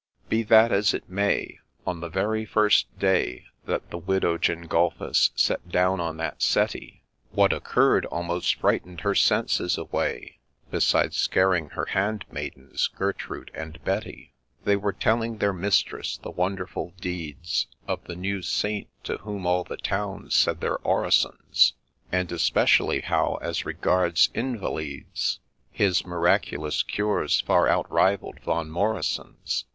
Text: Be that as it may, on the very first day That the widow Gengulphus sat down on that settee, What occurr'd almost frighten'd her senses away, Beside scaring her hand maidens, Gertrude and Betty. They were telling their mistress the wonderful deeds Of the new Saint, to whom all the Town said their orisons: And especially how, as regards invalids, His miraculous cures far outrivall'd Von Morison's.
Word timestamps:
Be 0.29 0.41
that 0.41 0.71
as 0.71 0.95
it 0.95 1.07
may, 1.07 1.59
on 1.85 1.99
the 1.99 2.09
very 2.09 2.43
first 2.43 2.87
day 2.97 3.45
That 3.65 3.91
the 3.91 3.99
widow 3.99 4.39
Gengulphus 4.39 5.29
sat 5.35 5.69
down 5.69 5.99
on 5.99 6.17
that 6.17 6.41
settee, 6.41 7.03
What 7.33 7.51
occurr'd 7.53 8.07
almost 8.07 8.55
frighten'd 8.55 9.01
her 9.01 9.13
senses 9.13 9.77
away, 9.77 10.39
Beside 10.71 11.13
scaring 11.13 11.69
her 11.77 11.85
hand 11.85 12.25
maidens, 12.31 12.87
Gertrude 12.87 13.51
and 13.53 13.79
Betty. 13.85 14.33
They 14.63 14.75
were 14.75 14.91
telling 14.91 15.37
their 15.37 15.53
mistress 15.53 16.17
the 16.17 16.31
wonderful 16.31 16.93
deeds 16.99 17.67
Of 17.87 18.03
the 18.05 18.15
new 18.15 18.41
Saint, 18.41 18.87
to 19.03 19.17
whom 19.17 19.45
all 19.45 19.63
the 19.63 19.77
Town 19.77 20.31
said 20.31 20.61
their 20.61 20.79
orisons: 20.79 21.73
And 22.11 22.31
especially 22.31 23.01
how, 23.01 23.35
as 23.39 23.67
regards 23.67 24.29
invalids, 24.33 25.41
His 25.71 26.03
miraculous 26.07 26.81
cures 26.81 27.41
far 27.41 27.67
outrivall'd 27.67 28.39
Von 28.39 28.71
Morison's. 28.71 29.65